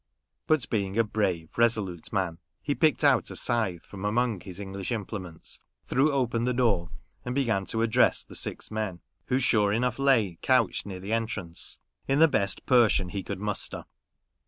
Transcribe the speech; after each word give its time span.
But 0.47 0.67
being 0.71 0.97
a 0.97 1.03
brave, 1.03 1.51
resolute 1.59 2.11
man, 2.11 2.39
he 2.63 2.73
picked 2.73 3.03
out 3.03 3.29
a 3.29 3.35
scythe 3.35 3.83
from 3.85 4.03
among 4.03 4.39
his 4.39 4.59
English 4.59 4.91
im 4.91 5.05
plements, 5.05 5.59
threw 5.85 6.11
open 6.11 6.43
the 6.43 6.55
door, 6.55 6.89
and 7.23 7.35
began 7.35 7.65
to 7.67 7.83
address 7.83 8.25
the 8.25 8.33
six 8.35 8.71
men 8.71 9.01
(who, 9.27 9.39
sure 9.39 9.71
enough, 9.71 9.99
lay 9.99 10.39
couched 10.41 10.87
near 10.87 10.99
the 10.99 11.13
entrance) 11.13 11.77
in 12.07 12.17
the 12.17 12.27
best 12.27 12.65
Persian 12.65 13.09
he 13.09 13.21
could 13.21 13.39
muster. 13.39 13.85